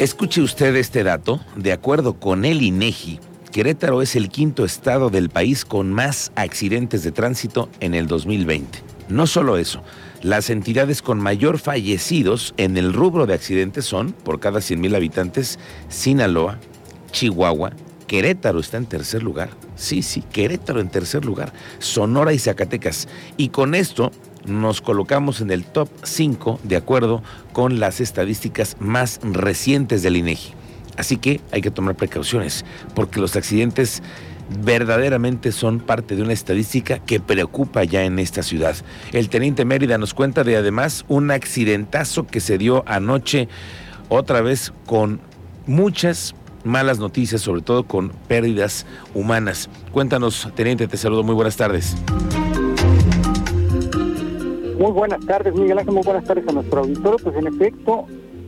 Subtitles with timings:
[0.00, 1.40] Escuche usted este dato.
[1.56, 3.20] De acuerdo con el INEGI,
[3.52, 8.78] Querétaro es el quinto estado del país con más accidentes de tránsito en el 2020.
[9.10, 9.82] No solo eso,
[10.22, 15.58] las entidades con mayor fallecidos en el rubro de accidentes son, por cada 100.000 habitantes,
[15.90, 16.58] Sinaloa,
[17.12, 17.72] Chihuahua,
[18.06, 19.50] Querétaro está en tercer lugar.
[19.80, 21.54] Sí, sí, Querétaro en tercer lugar.
[21.78, 23.08] Sonora y Zacatecas.
[23.38, 24.12] Y con esto
[24.44, 27.22] nos colocamos en el top 5 de acuerdo
[27.54, 30.52] con las estadísticas más recientes del INEGI.
[30.98, 34.02] Así que hay que tomar precauciones porque los accidentes
[34.62, 38.76] verdaderamente son parte de una estadística que preocupa ya en esta ciudad.
[39.12, 43.48] El teniente Mérida nos cuenta de además un accidentazo que se dio anoche
[44.10, 45.22] otra vez con
[45.66, 49.68] muchas malas noticias, sobre todo con pérdidas humanas.
[49.92, 51.96] Cuéntanos, teniente, te saludo, muy buenas tardes.
[54.78, 57.18] Muy buenas tardes, Miguel Ángel, muy buenas tardes a nuestro auditorio.
[57.22, 58.06] Pues en efecto,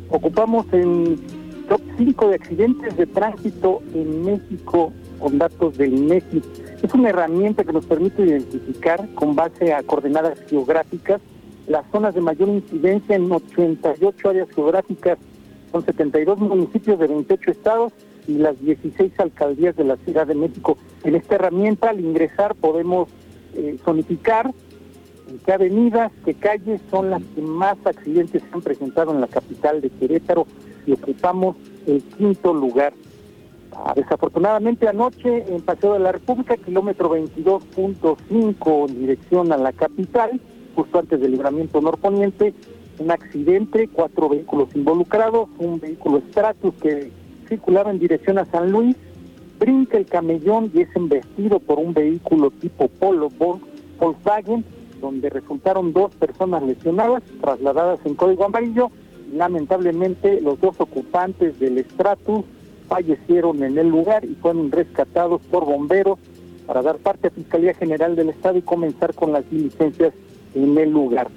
[0.09, 1.21] ocupamos en
[1.69, 6.43] top 5 de accidentes de tránsito en México con datos del INEGI.
[6.83, 11.21] Es una herramienta que nos permite identificar con base a coordenadas geográficas
[11.67, 15.19] las zonas de mayor incidencia en 88 áreas geográficas
[15.73, 17.93] con 72 municipios de 28 estados
[18.29, 20.77] y las 16 alcaldías de la Ciudad de México.
[21.03, 23.09] En esta herramienta, al ingresar, podemos
[23.55, 24.53] eh, zonificar
[25.45, 29.81] qué avenidas, qué calles son las que más accidentes se han presentado en la capital
[29.81, 30.47] de Querétaro
[30.87, 31.57] y ocupamos
[31.87, 32.93] el quinto lugar.
[33.75, 40.39] Ah, desafortunadamente anoche en Paseo de la República, kilómetro 22.5 en dirección a la capital,
[40.75, 42.53] justo antes del libramiento norponiente,
[43.03, 47.11] un accidente, cuatro vehículos involucrados, un vehículo Stratus que
[47.49, 48.97] circulaba en dirección a San Luis,
[49.59, 53.29] brinca el camellón y es embestido por un vehículo tipo Polo
[53.99, 54.65] Volkswagen
[55.01, 58.91] donde resultaron dos personas lesionadas, trasladadas en código amarillo.
[59.35, 62.45] Lamentablemente, los dos ocupantes del estratus
[62.89, 66.19] fallecieron en el lugar y fueron rescatados por bomberos
[66.67, 70.15] para dar parte a Fiscalía General del Estado y comenzar con las diligencias
[70.55, 71.29] en el lugar.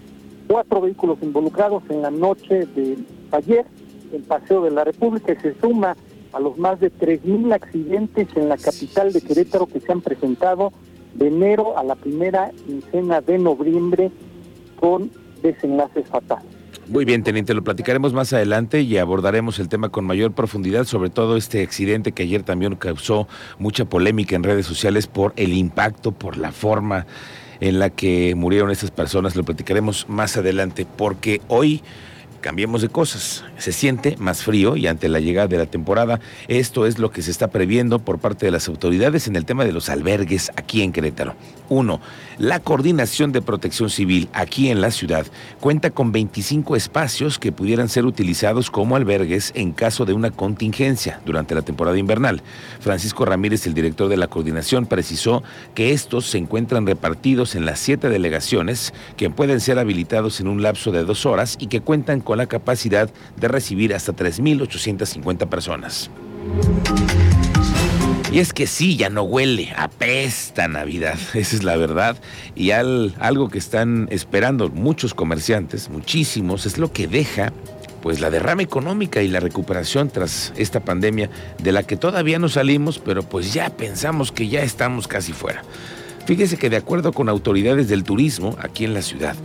[0.48, 2.98] Cuatro vehículos involucrados en la noche de
[3.32, 3.66] ayer
[4.12, 5.96] en Paseo de la República y se suma
[6.34, 10.72] a los más de 3.000 accidentes en la capital de Querétaro que se han presentado
[11.14, 14.12] de enero a la primera quincena de noviembre
[14.80, 15.10] con
[15.42, 16.46] desenlaces fatales.
[16.88, 21.10] Muy bien, teniente, lo platicaremos más adelante y abordaremos el tema con mayor profundidad, sobre
[21.10, 23.28] todo este accidente que ayer también causó
[23.58, 27.08] mucha polémica en redes sociales por el impacto, por la forma
[27.60, 29.36] en la que murieron estas personas.
[29.36, 31.82] Lo platicaremos más adelante porque hoy
[32.46, 33.44] cambiemos de cosas.
[33.58, 37.24] Se siente más frío y ante la llegada de la temporada, esto es lo que
[37.24, 40.84] se está previendo por parte de las autoridades en el tema de los albergues aquí
[40.84, 41.34] en Querétaro.
[41.70, 42.00] Uno,
[42.38, 45.26] la Coordinación de Protección Civil aquí en la ciudad
[45.60, 51.22] cuenta con 25 espacios que pudieran ser utilizados como albergues en caso de una contingencia
[51.26, 52.42] durante la temporada invernal.
[52.80, 55.44] Francisco Ramírez, el director de la coordinación, precisó
[55.74, 60.62] que estos se encuentran repartidos en las siete delegaciones que pueden ser habilitados en un
[60.62, 66.10] lapso de dos horas y que cuentan con la capacidad de recibir hasta 3.850 personas.
[68.36, 72.18] Y es que sí, ya no huele, apesta Navidad, esa es la verdad.
[72.54, 77.54] Y algo que están esperando muchos comerciantes, muchísimos, es lo que deja
[78.02, 81.30] pues la derrama económica y la recuperación tras esta pandemia
[81.64, 85.64] de la que todavía no salimos, pero pues ya pensamos que ya estamos casi fuera.
[86.26, 89.38] Fíjese que de acuerdo con autoridades del turismo aquí en la ciudad,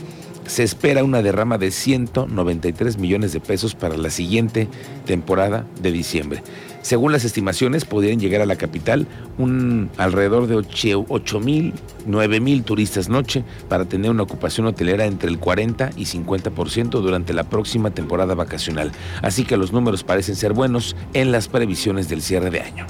[0.50, 4.66] se espera una derrama de 193 millones de pesos para la siguiente
[5.06, 6.42] temporada de diciembre.
[6.82, 9.06] Según las estimaciones, podrían llegar a la capital
[9.38, 11.72] un alrededor de 8 mil,
[12.06, 17.32] 9 mil turistas noche para tener una ocupación hotelera entre el 40 y 50% durante
[17.32, 18.90] la próxima temporada vacacional.
[19.22, 22.86] Así que los números parecen ser buenos en las previsiones del cierre de año.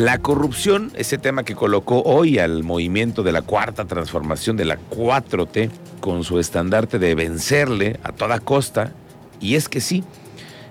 [0.00, 4.78] La corrupción, ese tema que colocó hoy al movimiento de la cuarta transformación de la
[4.78, 5.68] 4T
[6.00, 8.94] con su estandarte de vencerle a toda costa,
[9.42, 10.02] y es que sí,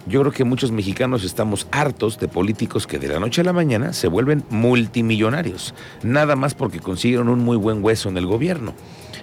[0.08, 3.54] yo creo que muchos mexicanos estamos hartos de políticos que de la noche a la
[3.54, 8.74] mañana se vuelven multimillonarios, nada más porque consiguieron un muy buen hueso en el gobierno.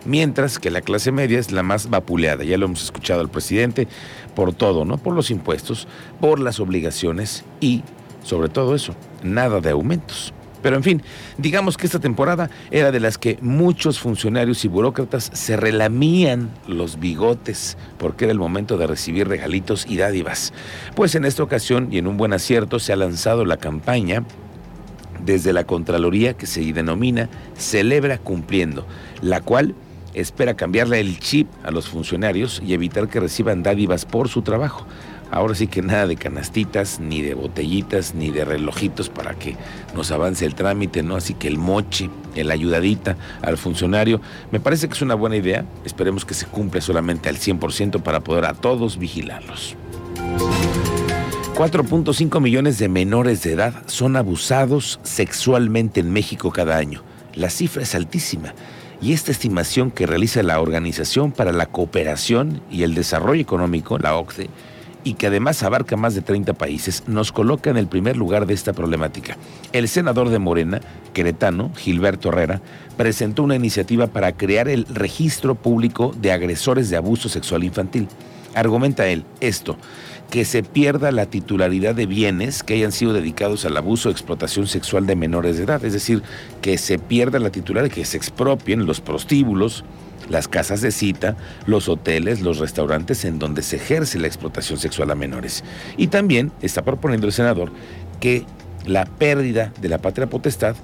[0.05, 3.89] Mientras que la clase media es la más vapuleada, ya lo hemos escuchado al presidente,
[4.37, 4.99] por todo, ¿no?
[4.99, 5.89] Por los impuestos,
[6.21, 7.83] por las obligaciones y
[8.27, 10.35] sobre todo eso, nada de aumentos.
[10.63, 11.03] Pero en fin,
[11.39, 16.99] digamos que esta temporada era de las que muchos funcionarios y burócratas se relamían los
[16.99, 20.53] bigotes porque era el momento de recibir regalitos y dádivas.
[20.97, 24.25] Pues en esta ocasión y en un buen acierto se ha lanzado la campaña
[25.25, 28.87] desde la Contraloría que se denomina Celebra Cumpliendo,
[29.23, 29.77] la cual
[30.15, 34.85] espera cambiarle el chip a los funcionarios y evitar que reciban dádivas por su trabajo.
[35.31, 39.57] Ahora sí que nada de canastitas, ni de botellitas, ni de relojitos para que
[39.95, 41.17] nos avance el trámite, ¿no?
[41.17, 44.21] Así que el moche, el ayudadita al funcionario,
[44.51, 45.65] me parece que es una buena idea.
[45.85, 49.77] Esperemos que se cumpla solamente al 100% para poder a todos vigilarlos.
[51.57, 57.03] 4.5 millones de menores de edad son abusados sexualmente en México cada año.
[57.35, 58.55] La cifra es altísima
[59.01, 64.17] y esta estimación que realiza la Organización para la Cooperación y el Desarrollo Económico, la
[64.17, 64.49] OCDE,
[65.07, 68.55] y que además abarca más de 30 países, nos coloca en el primer lugar de
[68.55, 69.37] esta problemática.
[69.73, 70.81] El senador de Morena,
[71.13, 72.61] queretano, Gilberto Herrera,
[72.97, 78.09] presentó una iniciativa para crear el registro público de agresores de abuso sexual infantil.
[78.57, 79.77] Argumenta él esto,
[80.29, 84.67] que se pierda la titularidad de bienes que hayan sido dedicados al abuso o explotación
[84.67, 86.25] sexual de menores de edad, es decir,
[86.63, 89.85] que se pierda la titularidad, que se expropien los prostíbulos,
[90.29, 91.37] las casas de cita,
[91.67, 95.65] los hoteles, los restaurantes en donde se ejerce la explotación sexual a menores.
[95.97, 97.71] Y también está proponiendo el senador
[98.21, 98.45] que
[98.87, 100.77] la pérdida de la patria potestad,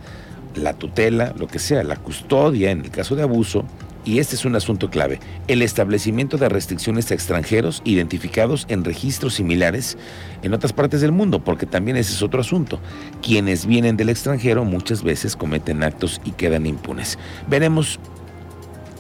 [0.55, 3.65] la tutela, lo que sea, la custodia en el caso de abuso,
[4.05, 9.35] y este es un asunto clave, el establecimiento de restricciones a extranjeros identificados en registros
[9.35, 9.97] similares
[10.43, 12.81] en otras partes del mundo, porque también ese es otro asunto.
[13.23, 17.17] Quienes vienen del extranjero muchas veces cometen actos y quedan impunes.
[17.49, 18.01] Veremos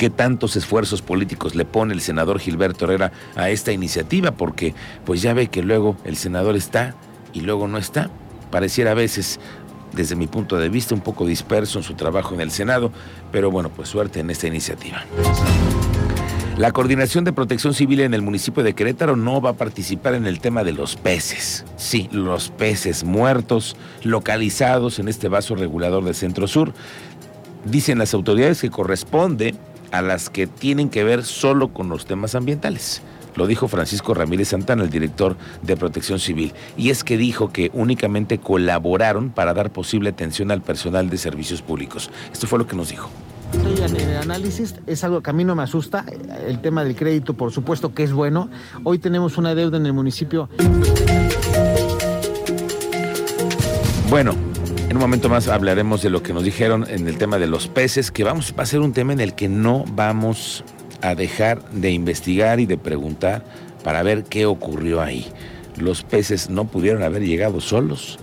[0.02, 5.22] qué tantos esfuerzos políticos le pone el senador Gilberto Herrera a esta iniciativa, porque pues
[5.22, 6.96] ya ve que luego el senador está
[7.32, 8.10] y luego no está.
[8.50, 9.38] Pareciera a veces,
[9.93, 12.90] desde mi punto de vista, un poco disperso en su trabajo en el Senado,
[13.31, 15.04] pero bueno, pues suerte en esta iniciativa.
[16.56, 20.26] La Coordinación de Protección Civil en el municipio de Querétaro no va a participar en
[20.26, 21.64] el tema de los peces.
[21.76, 26.75] Sí, los peces muertos localizados en este vaso regulador de Centro Sur.
[27.64, 29.55] Dicen las autoridades que corresponde
[29.92, 33.02] a las que tienen que ver solo con los temas ambientales.
[33.34, 36.52] Lo dijo Francisco Ramírez Santana, el director de Protección Civil.
[36.76, 41.62] Y es que dijo que únicamente colaboraron para dar posible atención al personal de servicios
[41.62, 42.10] públicos.
[42.32, 43.08] Esto fue lo que nos dijo.
[43.52, 46.04] Estoy en el análisis, es algo que a mí no me asusta.
[46.46, 48.48] El tema del crédito, por supuesto que es bueno.
[48.84, 50.48] Hoy tenemos una deuda en el municipio.
[54.08, 54.34] Bueno,
[54.92, 57.66] en un momento más hablaremos de lo que nos dijeron en el tema de los
[57.66, 60.64] peces, que vamos a ser un tema en el que no vamos
[61.00, 63.42] a dejar de investigar y de preguntar
[63.82, 65.26] para ver qué ocurrió ahí.
[65.78, 68.18] Los peces no pudieron haber llegado solos.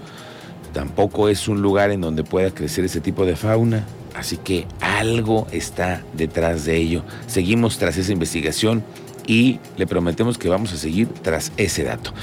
[0.71, 3.87] Tampoco es un lugar en donde pueda crecer ese tipo de fauna.
[4.13, 7.03] Así que algo está detrás de ello.
[7.25, 8.83] Seguimos tras esa investigación
[9.25, 12.13] y le prometemos que vamos a seguir tras ese dato.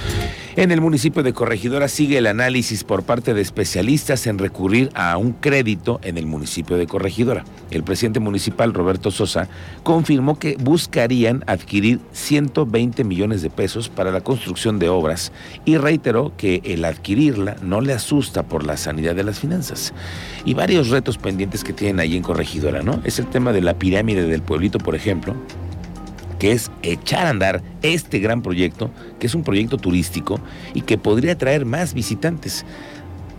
[0.57, 5.19] En el municipio de Corregidora sigue el análisis por parte de especialistas en recurrir a
[5.19, 7.45] un crédito en el municipio de Corregidora.
[7.71, 9.51] El presidente municipal, Roberto Sosa,
[9.83, 15.31] confirmó que buscarían adquirir 120 millones de pesos para la construcción de obras
[15.67, 19.93] y reiteró que el adquirirla no le asusta por la sanidad de las finanzas.
[20.47, 23.03] Y varios retos pendientes que tienen ahí en Corregidora, ¿no?
[23.05, 25.37] Es el tema de la pirámide del pueblito, por ejemplo,
[26.39, 30.41] que es echar a andar este gran proyecto, que es un proyecto turístico
[30.75, 32.65] y que podría traer más visitantes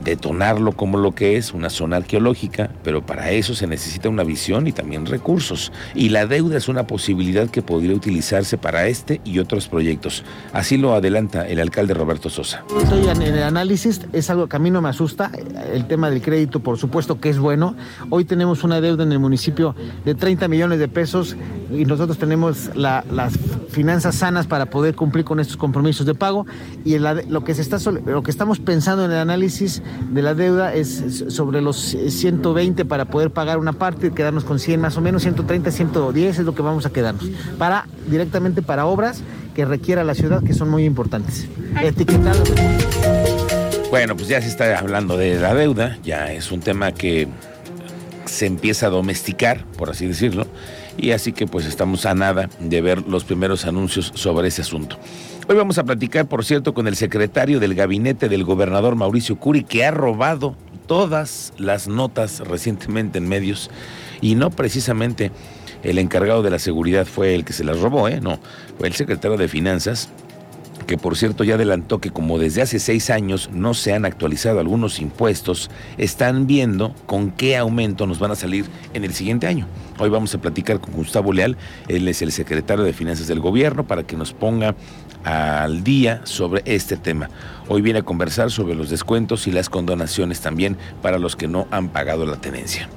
[0.03, 4.67] detonarlo como lo que es una zona arqueológica, pero para eso se necesita una visión
[4.67, 5.71] y también recursos.
[5.95, 10.23] Y la deuda es una posibilidad que podría utilizarse para este y otros proyectos.
[10.53, 12.63] Así lo adelanta el alcalde Roberto Sosa.
[13.07, 15.31] En el análisis, es algo que a mí no me asusta.
[15.73, 17.75] El tema del crédito, por supuesto que es bueno.
[18.09, 19.75] Hoy tenemos una deuda en el municipio
[20.05, 21.35] de 30 millones de pesos
[21.71, 23.33] y nosotros tenemos las
[23.69, 26.45] finanzas sanas para poder cumplir con estos compromisos de pago.
[26.85, 29.81] Y lo, que se está, lo que estamos pensando en el análisis
[30.11, 34.81] de la deuda es sobre los 120 para poder pagar una parte, quedarnos con 100
[34.81, 37.25] más o menos, 130, 110 es lo que vamos a quedarnos.
[37.57, 39.21] Para, directamente para obras
[39.55, 41.47] que requiera la ciudad, que son muy importantes.
[41.81, 42.51] Etiquetados.
[43.89, 47.27] Bueno, pues ya se está hablando de la deuda, ya es un tema que
[48.25, 50.45] se empieza a domesticar, por así decirlo,
[50.97, 54.97] y así que pues estamos a nada de ver los primeros anuncios sobre ese asunto.
[55.47, 59.63] Hoy vamos a platicar, por cierto, con el secretario del gabinete del gobernador Mauricio Curi,
[59.63, 60.55] que ha robado
[60.87, 63.69] todas las notas recientemente en medios
[64.19, 65.31] y no precisamente
[65.83, 68.19] el encargado de la seguridad fue el que se las robó, ¿eh?
[68.19, 68.39] No,
[68.77, 70.09] fue el secretario de Finanzas,
[70.87, 74.59] que por cierto ya adelantó que como desde hace seis años no se han actualizado
[74.59, 79.67] algunos impuestos, están viendo con qué aumento nos van a salir en el siguiente año.
[79.99, 83.85] Hoy vamos a platicar con Gustavo Leal, él es el secretario de Finanzas del Gobierno,
[83.85, 84.75] para que nos ponga
[85.23, 87.29] al día sobre este tema.
[87.67, 91.67] Hoy viene a conversar sobre los descuentos y las condonaciones también para los que no
[91.69, 92.89] han pagado la tenencia.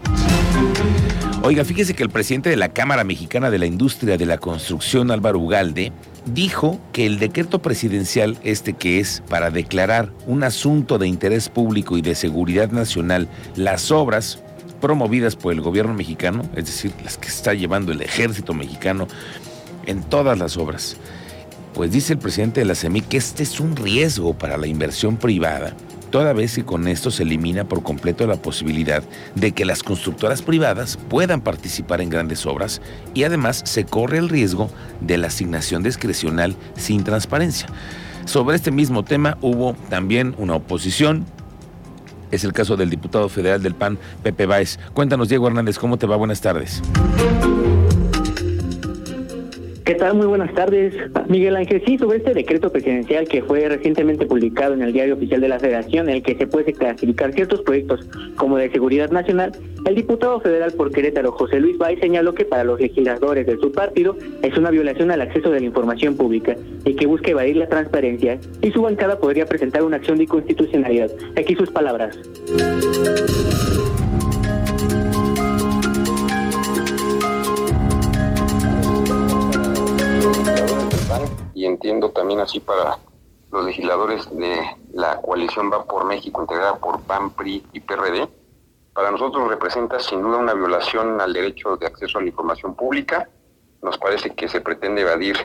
[1.42, 5.10] Oiga, fíjese que el presidente de la Cámara Mexicana de la Industria de la Construcción,
[5.10, 5.90] Álvaro Ugalde,
[6.26, 11.96] dijo que el decreto presidencial, este que es para declarar un asunto de interés público
[11.96, 14.42] y de seguridad nacional, las obras
[14.82, 19.08] promovidas por el gobierno mexicano, es decir, las que está llevando el ejército mexicano
[19.86, 20.98] en todas las obras,
[21.72, 25.16] pues dice el presidente de la CEMI que este es un riesgo para la inversión
[25.16, 25.74] privada
[26.10, 29.02] toda vez que con esto se elimina por completo la posibilidad
[29.34, 32.82] de que las constructoras privadas puedan participar en grandes obras
[33.14, 37.68] y además se corre el riesgo de la asignación discrecional sin transparencia.
[38.24, 41.24] Sobre este mismo tema hubo también una oposición.
[42.30, 44.78] Es el caso del diputado federal del PAN, Pepe Báez.
[44.94, 46.16] Cuéntanos, Diego Hernández, ¿cómo te va?
[46.16, 46.80] Buenas tardes.
[49.98, 50.12] ¿Qué?
[50.12, 50.94] Muy buenas tardes.
[51.26, 55.40] Miguel Ángel, sí, sobre este decreto presidencial que fue recientemente publicado en el Diario Oficial
[55.40, 59.50] de la Federación, en el que se puede clasificar ciertos proyectos como de seguridad nacional,
[59.84, 63.72] el diputado federal por Querétaro, José Luis Bay, señaló que para los legisladores de su
[63.72, 66.54] partido es una violación al acceso de la información pública
[66.84, 71.10] y que busca evadir la transparencia y su bancada podría presentar una acción de inconstitucionalidad.
[71.36, 72.16] Aquí sus palabras.
[82.40, 82.98] Así para
[83.50, 84.60] los legisladores de
[84.92, 88.28] la coalición Va por México, integrada por PAN, PRI y PRD,
[88.94, 93.28] para nosotros representa sin duda una violación al derecho de acceso a la información pública.
[93.82, 95.36] Nos parece que se pretende evadir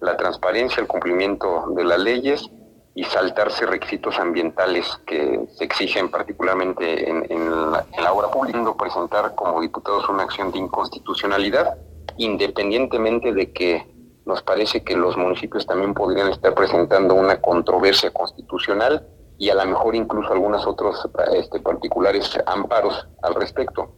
[0.00, 2.50] la transparencia, el cumplimiento de las leyes
[2.94, 9.34] y saltarse requisitos ambientales que se exigen particularmente en, la, en la obra pública, presentar
[9.34, 11.76] como diputados una acción de inconstitucionalidad,
[12.16, 13.93] independientemente de que
[14.26, 19.06] nos parece que los municipios también podrían estar presentando una controversia constitucional
[19.38, 23.92] y a lo mejor incluso algunos otros este, particulares amparos al respecto.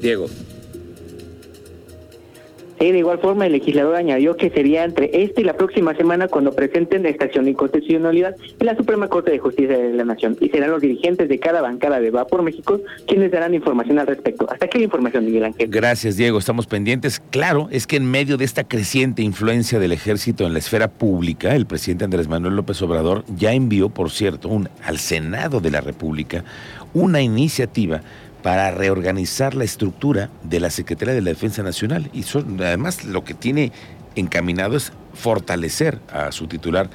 [0.00, 0.26] Diego.
[2.90, 6.52] De igual forma, el legislador añadió que sería entre esta y la próxima semana cuando
[6.52, 10.48] presenten esta acción de inconstitucionalidad en la Suprema Corte de Justicia de la Nación y
[10.48, 14.50] serán los dirigentes de cada bancada de Va por México quienes darán información al respecto.
[14.50, 15.70] Hasta aquí la información, Miguel Ángel.
[15.70, 16.38] Gracias, Diego.
[16.38, 17.22] Estamos pendientes.
[17.30, 21.54] Claro, es que en medio de esta creciente influencia del ejército en la esfera pública,
[21.54, 25.80] el presidente Andrés Manuel López Obrador ya envió, por cierto, un, al Senado de la
[25.80, 26.44] República
[26.94, 28.02] una iniciativa
[28.42, 32.10] para reorganizar la estructura de la Secretaría de la Defensa Nacional.
[32.12, 32.24] Y
[32.60, 33.72] además lo que tiene
[34.16, 36.90] encaminado es fortalecer a su titular,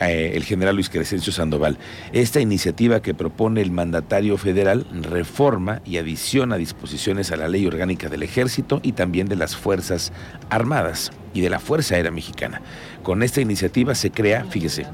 [0.00, 1.76] eh, el general Luis Crescencio Sandoval.
[2.12, 8.08] Esta iniciativa que propone el mandatario federal reforma y adiciona disposiciones a la ley orgánica
[8.08, 10.12] del ejército y también de las Fuerzas
[10.50, 12.62] Armadas y de la Fuerza Aérea Mexicana.
[13.02, 14.86] Con esta iniciativa se crea, fíjese,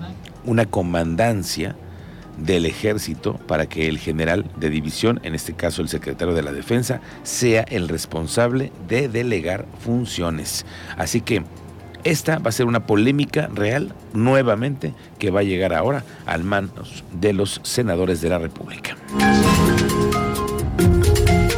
[0.45, 1.77] una comandancia
[2.39, 6.53] del ejército para que el general de división, en este caso el secretario de la
[6.53, 10.67] defensa, sea el responsable de delegar funciones.
[10.97, 11.45] Así que
[12.05, 17.03] esta va a ser una polémica real nuevamente que va a llegar ahora al manos
[17.13, 18.97] de los senadores de la República.